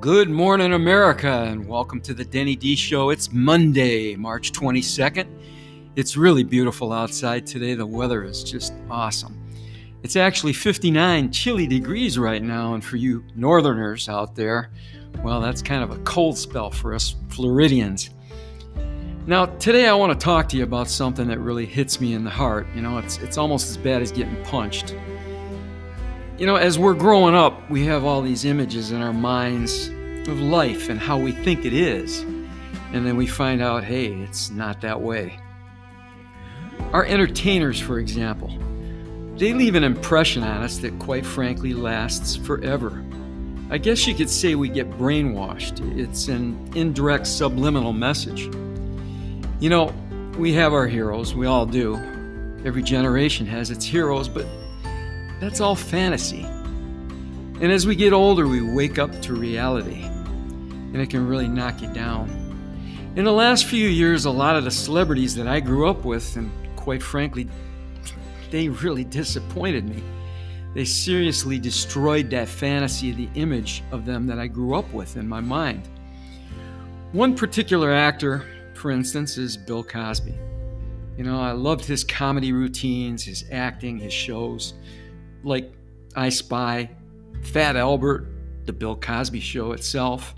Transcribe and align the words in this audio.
Good 0.00 0.30
morning, 0.30 0.72
America, 0.72 1.28
and 1.30 1.68
welcome 1.68 2.00
to 2.00 2.14
the 2.14 2.24
Denny 2.24 2.56
D 2.56 2.74
Show. 2.74 3.10
It's 3.10 3.30
Monday, 3.32 4.16
March 4.16 4.50
22nd. 4.50 5.26
It's 5.94 6.16
really 6.16 6.42
beautiful 6.42 6.90
outside 6.90 7.46
today. 7.46 7.74
The 7.74 7.84
weather 7.84 8.24
is 8.24 8.42
just 8.42 8.72
awesome. 8.90 9.38
It's 10.02 10.16
actually 10.16 10.54
59 10.54 11.30
chilly 11.32 11.66
degrees 11.66 12.18
right 12.18 12.42
now, 12.42 12.72
and 12.72 12.82
for 12.82 12.96
you 12.96 13.22
northerners 13.36 14.08
out 14.08 14.34
there, 14.34 14.70
well, 15.22 15.38
that's 15.38 15.60
kind 15.60 15.84
of 15.84 15.90
a 15.90 15.98
cold 15.98 16.38
spell 16.38 16.70
for 16.70 16.94
us 16.94 17.16
Floridians. 17.28 18.08
Now, 19.26 19.44
today 19.44 19.86
I 19.86 19.92
want 19.92 20.18
to 20.18 20.24
talk 20.24 20.48
to 20.48 20.56
you 20.56 20.62
about 20.62 20.88
something 20.88 21.28
that 21.28 21.40
really 21.40 21.66
hits 21.66 22.00
me 22.00 22.14
in 22.14 22.24
the 22.24 22.30
heart. 22.30 22.66
You 22.74 22.80
know, 22.80 22.96
it's, 22.96 23.18
it's 23.18 23.36
almost 23.36 23.68
as 23.68 23.76
bad 23.76 24.00
as 24.00 24.12
getting 24.12 24.42
punched. 24.44 24.94
You 26.40 26.46
know, 26.46 26.56
as 26.56 26.78
we're 26.78 26.94
growing 26.94 27.34
up, 27.34 27.68
we 27.68 27.84
have 27.84 28.02
all 28.02 28.22
these 28.22 28.46
images 28.46 28.92
in 28.92 29.02
our 29.02 29.12
minds 29.12 29.88
of 30.26 30.40
life 30.40 30.88
and 30.88 30.98
how 30.98 31.18
we 31.18 31.32
think 31.32 31.66
it 31.66 31.74
is. 31.74 32.20
And 32.94 33.06
then 33.06 33.18
we 33.18 33.26
find 33.26 33.60
out, 33.60 33.84
hey, 33.84 34.06
it's 34.06 34.48
not 34.48 34.80
that 34.80 35.02
way. 35.02 35.38
Our 36.94 37.04
entertainers, 37.04 37.78
for 37.78 37.98
example, 37.98 38.48
they 39.36 39.52
leave 39.52 39.74
an 39.74 39.84
impression 39.84 40.42
on 40.42 40.62
us 40.62 40.78
that 40.78 40.98
quite 40.98 41.26
frankly 41.26 41.74
lasts 41.74 42.36
forever. 42.36 43.04
I 43.68 43.76
guess 43.76 44.06
you 44.06 44.14
could 44.14 44.30
say 44.30 44.54
we 44.54 44.70
get 44.70 44.90
brainwashed. 44.92 45.98
It's 45.98 46.28
an 46.28 46.72
indirect 46.74 47.26
subliminal 47.26 47.92
message. 47.92 48.44
You 49.60 49.68
know, 49.68 49.92
we 50.38 50.54
have 50.54 50.72
our 50.72 50.86
heroes, 50.86 51.34
we 51.34 51.44
all 51.44 51.66
do. 51.66 51.96
Every 52.64 52.82
generation 52.82 53.44
has 53.44 53.70
its 53.70 53.84
heroes, 53.84 54.26
but 54.26 54.46
that's 55.40 55.60
all 55.60 55.74
fantasy. 55.74 56.44
And 56.44 57.72
as 57.72 57.86
we 57.86 57.96
get 57.96 58.12
older, 58.12 58.46
we 58.46 58.60
wake 58.60 58.98
up 58.98 59.20
to 59.22 59.34
reality, 59.34 60.02
and 60.02 60.96
it 60.96 61.10
can 61.10 61.26
really 61.26 61.48
knock 61.48 61.80
you 61.80 61.92
down. 61.92 62.28
In 63.16 63.24
the 63.24 63.32
last 63.32 63.64
few 63.64 63.88
years, 63.88 64.26
a 64.26 64.30
lot 64.30 64.54
of 64.54 64.64
the 64.64 64.70
celebrities 64.70 65.34
that 65.34 65.48
I 65.48 65.60
grew 65.60 65.88
up 65.88 66.04
with, 66.04 66.36
and 66.36 66.50
quite 66.76 67.02
frankly, 67.02 67.48
they 68.50 68.68
really 68.68 69.04
disappointed 69.04 69.88
me. 69.88 70.02
They 70.74 70.84
seriously 70.84 71.58
destroyed 71.58 72.30
that 72.30 72.48
fantasy, 72.48 73.10
the 73.12 73.28
image 73.34 73.82
of 73.90 74.04
them 74.04 74.26
that 74.26 74.38
I 74.38 74.46
grew 74.46 74.74
up 74.74 74.92
with 74.92 75.16
in 75.16 75.26
my 75.28 75.40
mind. 75.40 75.88
One 77.12 77.34
particular 77.34 77.92
actor, 77.92 78.44
for 78.74 78.90
instance, 78.90 79.36
is 79.36 79.56
Bill 79.56 79.82
Cosby. 79.82 80.34
You 81.16 81.24
know, 81.24 81.40
I 81.40 81.52
loved 81.52 81.84
his 81.84 82.04
comedy 82.04 82.52
routines, 82.52 83.24
his 83.24 83.44
acting, 83.50 83.98
his 83.98 84.12
shows 84.12 84.74
like 85.42 85.72
I 86.14 86.28
Spy, 86.28 86.90
Fat 87.42 87.76
Albert, 87.76 88.26
The 88.66 88.72
Bill 88.72 88.96
Cosby 88.96 89.40
Show 89.40 89.72
itself. 89.72 90.34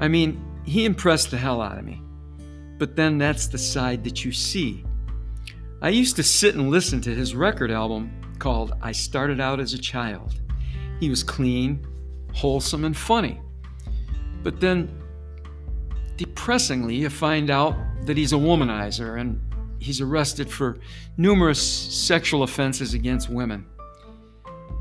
I 0.00 0.08
mean, 0.08 0.44
he 0.64 0.84
impressed 0.84 1.30
the 1.30 1.38
hell 1.38 1.60
out 1.60 1.78
of 1.78 1.84
me. 1.84 2.00
But 2.78 2.96
then 2.96 3.18
that's 3.18 3.46
the 3.46 3.58
side 3.58 4.04
that 4.04 4.24
you 4.24 4.32
see. 4.32 4.84
I 5.80 5.88
used 5.88 6.16
to 6.16 6.22
sit 6.22 6.54
and 6.54 6.70
listen 6.70 7.00
to 7.02 7.14
his 7.14 7.34
record 7.34 7.70
album 7.70 8.12
called 8.38 8.72
I 8.82 8.92
Started 8.92 9.40
Out 9.40 9.60
as 9.60 9.72
a 9.72 9.78
Child. 9.78 10.40
He 11.00 11.10
was 11.10 11.22
clean, 11.22 11.86
wholesome, 12.32 12.84
and 12.84 12.96
funny. 12.96 13.40
But 14.42 14.60
then, 14.60 14.88
depressingly, 16.16 16.96
you 16.96 17.10
find 17.10 17.50
out 17.50 17.76
that 18.06 18.16
he's 18.16 18.32
a 18.32 18.36
womanizer 18.36 19.20
and 19.20 19.40
he's 19.78 20.00
arrested 20.00 20.50
for 20.50 20.78
numerous 21.16 21.60
sexual 21.60 22.42
offenses 22.42 22.94
against 22.94 23.28
women. 23.28 23.66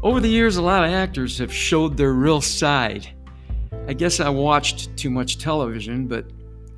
Over 0.03 0.19
the 0.19 0.29
years, 0.29 0.57
a 0.57 0.63
lot 0.63 0.83
of 0.83 0.91
actors 0.91 1.37
have 1.37 1.53
showed 1.53 1.95
their 1.95 2.13
real 2.13 2.41
side. 2.41 3.07
I 3.87 3.93
guess 3.93 4.19
I 4.19 4.29
watched 4.29 4.97
too 4.97 5.11
much 5.11 5.37
television, 5.37 6.07
but 6.07 6.25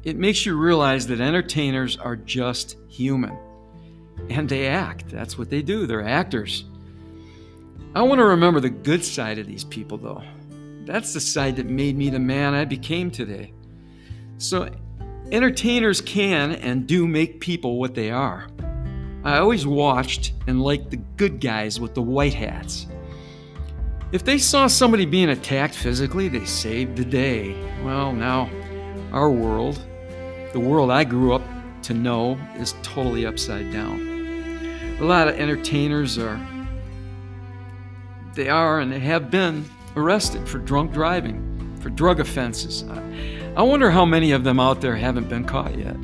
it 0.03 0.17
makes 0.17 0.45
you 0.45 0.57
realize 0.57 1.07
that 1.07 1.21
entertainers 1.21 1.95
are 1.95 2.17
just 2.17 2.75
human. 2.89 3.37
And 4.29 4.49
they 4.49 4.67
act. 4.67 5.07
That's 5.09 5.37
what 5.37 5.49
they 5.49 5.61
do. 5.61 5.87
They're 5.87 6.05
actors. 6.05 6.65
I 7.95 8.01
want 8.01 8.19
to 8.19 8.25
remember 8.25 8.59
the 8.59 8.69
good 8.69 9.05
side 9.05 9.39
of 9.39 9.47
these 9.47 9.63
people, 9.63 9.97
though. 9.97 10.21
That's 10.85 11.13
the 11.13 11.21
side 11.21 11.55
that 11.55 11.67
made 11.67 11.95
me 11.95 12.09
the 12.09 12.19
man 12.19 12.53
I 12.53 12.65
became 12.65 13.09
today. 13.09 13.53
So, 14.37 14.69
entertainers 15.31 16.01
can 16.01 16.53
and 16.55 16.85
do 16.85 17.07
make 17.07 17.39
people 17.39 17.79
what 17.79 17.95
they 17.95 18.11
are. 18.11 18.47
I 19.23 19.37
always 19.37 19.65
watched 19.65 20.33
and 20.47 20.61
liked 20.61 20.89
the 20.89 20.97
good 20.97 21.39
guys 21.39 21.79
with 21.79 21.93
the 21.93 22.01
white 22.01 22.33
hats. 22.33 22.87
If 24.13 24.23
they 24.23 24.37
saw 24.37 24.67
somebody 24.67 25.07
being 25.07 25.29
attacked 25.29 25.73
physically, 25.73 26.27
they 26.27 26.45
saved 26.45 26.97
the 26.97 27.03
day. 27.03 27.55
Well, 27.83 28.13
now, 28.13 28.47
our 29.11 29.31
world, 29.31 29.83
the 30.53 30.59
world 30.59 30.91
I 30.91 31.03
grew 31.03 31.33
up 31.33 31.41
to 31.81 31.95
know, 31.95 32.37
is 32.57 32.75
totally 32.83 33.25
upside 33.25 33.73
down. 33.73 34.97
A 34.99 35.03
lot 35.03 35.27
of 35.27 35.35
entertainers 35.39 36.19
are, 36.19 36.39
they 38.35 38.49
are 38.49 38.81
and 38.81 38.91
they 38.91 38.99
have 38.99 39.31
been 39.31 39.65
arrested 39.95 40.47
for 40.47 40.59
drunk 40.59 40.91
driving, 40.91 41.75
for 41.81 41.89
drug 41.89 42.19
offenses. 42.19 42.85
I 43.57 43.63
wonder 43.63 43.89
how 43.89 44.05
many 44.05 44.31
of 44.31 44.43
them 44.43 44.59
out 44.59 44.79
there 44.79 44.95
haven't 44.95 45.27
been 45.27 45.43
caught 45.43 45.75
yet. 45.75 45.97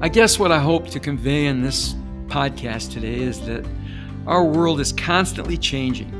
I 0.00 0.08
guess 0.08 0.38
what 0.38 0.52
I 0.52 0.60
hope 0.60 0.86
to 0.90 1.00
convey 1.00 1.46
in 1.46 1.62
this 1.62 1.94
podcast 2.28 2.92
today 2.92 3.16
is 3.22 3.44
that 3.46 3.66
our 4.28 4.44
world 4.44 4.78
is 4.78 4.92
constantly 4.92 5.56
changing 5.58 6.19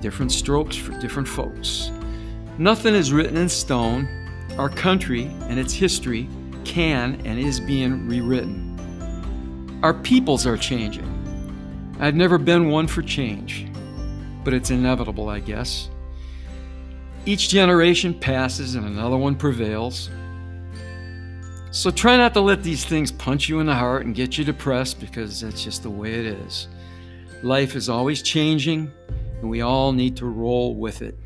different 0.00 0.32
strokes 0.32 0.76
for 0.76 0.92
different 1.00 1.28
folks. 1.28 1.90
Nothing 2.58 2.94
is 2.94 3.12
written 3.12 3.36
in 3.36 3.48
stone. 3.48 4.08
Our 4.58 4.68
country 4.68 5.24
and 5.48 5.58
its 5.58 5.72
history 5.72 6.28
can 6.64 7.20
and 7.24 7.38
is 7.38 7.60
being 7.60 8.08
rewritten. 8.08 9.78
Our 9.82 9.94
peoples 9.94 10.46
are 10.46 10.56
changing. 10.56 11.12
I've 12.00 12.14
never 12.14 12.38
been 12.38 12.70
one 12.70 12.86
for 12.86 13.02
change, 13.02 13.66
but 14.44 14.54
it's 14.54 14.70
inevitable, 14.70 15.28
I 15.28 15.40
guess. 15.40 15.90
Each 17.24 17.48
generation 17.48 18.14
passes 18.14 18.74
and 18.74 18.86
another 18.86 19.16
one 19.16 19.34
prevails. 19.34 20.10
So 21.70 21.90
try 21.90 22.16
not 22.16 22.32
to 22.34 22.40
let 22.40 22.62
these 22.62 22.84
things 22.84 23.12
punch 23.12 23.48
you 23.48 23.60
in 23.60 23.66
the 23.66 23.74
heart 23.74 24.06
and 24.06 24.14
get 24.14 24.38
you 24.38 24.44
depressed 24.44 25.00
because 25.00 25.40
that's 25.40 25.62
just 25.62 25.82
the 25.82 25.90
way 25.90 26.14
it 26.14 26.26
is. 26.26 26.68
Life 27.42 27.76
is 27.76 27.88
always 27.88 28.22
changing, 28.22 28.90
and 29.40 29.50
we 29.50 29.60
all 29.60 29.92
need 29.92 30.16
to 30.18 30.26
roll 30.26 30.74
with 30.74 31.02
it. 31.02 31.18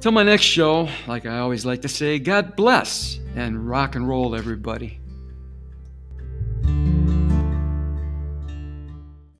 Till 0.00 0.12
my 0.12 0.22
next 0.22 0.44
show, 0.44 0.88
like 1.06 1.26
I 1.26 1.38
always 1.38 1.64
like 1.66 1.82
to 1.82 1.88
say, 1.88 2.18
God 2.18 2.54
bless 2.54 3.18
and 3.34 3.68
rock 3.68 3.94
and 3.94 4.08
roll, 4.08 4.34
everybody. 4.34 5.00